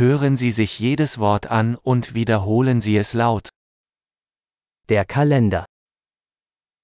Hören 0.00 0.37
Sie 0.37 0.51
sich 0.51 0.79
jedes 0.79 1.19
Wort 1.19 1.47
an 1.47 1.75
und 1.75 2.13
wiederholen 2.13 2.79
Sie 2.79 2.95
es 2.97 3.13
laut. 3.13 3.49
Der 4.89 5.05
Kalender. 5.05 5.65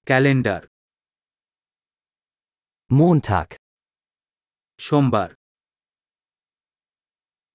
calendar 0.10 0.62
Montag, 3.00 3.50
সোমবার 4.80 5.30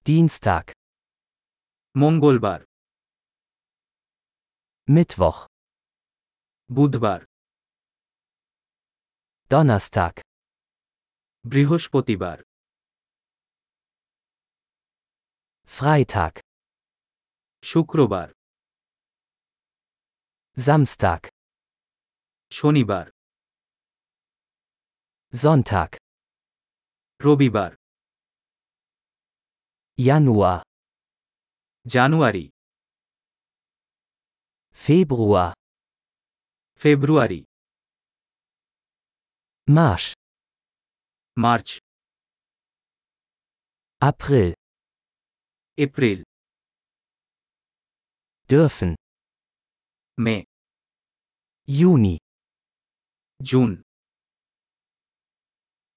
Dienstag, 0.07 0.65
মঙ্গলবার 1.95 2.61
Mittwoch, 4.95 5.39
বুধবার 6.69 7.21
Donnerstag, 9.51 10.13
বৃহস্পতিবার 11.45 12.37
Freitag, 15.72 16.34
শুক্রবার 17.62 18.28
Samstag, 20.56 21.22
শনিবার 22.52 23.06
Sonntag, 25.32 25.90
রবিবার 27.20 27.72
Januar, 29.98 30.58
জানুয়ারি 31.86 32.44
Februar, 34.76 35.50
ফেব্রুয়ারি 36.82 37.40
March, 39.68 40.06
March 41.36 41.68
April, 44.02 44.48
April. 45.77 46.23
Dürfen. 48.47 48.95
May. 50.17 50.45
Juni. 51.65 52.19
June. 53.41 53.81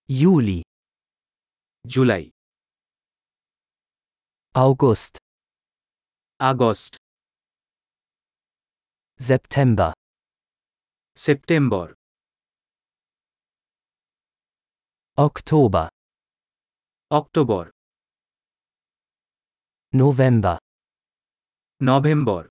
Juli. 0.08 0.62
July. 1.86 2.30
August. 4.54 5.18
August. 6.40 6.96
September. 9.18 9.92
September. 11.14 11.94
Oktober. 15.18 15.90
Oktober. 17.10 17.75
November, 19.95 20.55
November 21.81 22.43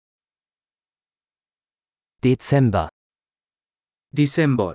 Dezember. 2.24 2.86
December 4.14 4.74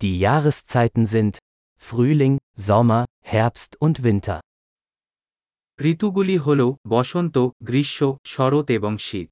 Die 0.00 0.16
Jahreszeiten 0.26 1.04
sind 1.14 1.34
Frühling, 1.86 2.36
Sommer, 2.68 3.02
Herbst 3.32 3.72
und 3.84 3.96
Winter. 4.06 4.38
ঋতুগুলি 5.78 6.36
হল 6.46 6.60
বসন্ত 6.88 7.36
গ্রীষ্ম 7.68 8.00
শরৎ 8.32 8.66
এবং 8.78 8.92
শীত 9.08 9.30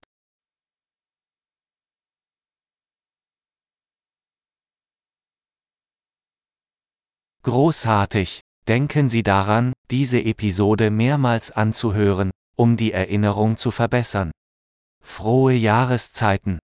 Großartig! 7.44 8.30
Denken 8.67 9.07
Sie 9.07 9.23
daran, 9.23 9.71
diese 9.91 10.21
Episode 10.21 10.91
mehrmals 10.91 11.51
anzuhören, 11.51 12.31
um 12.57 12.75
die 12.75 12.91
Erinnerung 12.91 13.55
zu 13.55 13.71
verbessern. 13.71 14.31
Frohe 15.01 15.53
Jahreszeiten! 15.53 16.59